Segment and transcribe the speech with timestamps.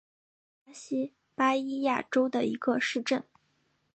[0.65, 3.23] 普拉杜是巴西巴伊亚州的一个市镇。